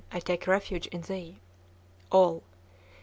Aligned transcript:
I 0.11 0.19
take 0.19 0.47
refuge 0.47 0.87
in 0.87 1.01
thee.) 1.01 1.37
_All. 2.11 2.41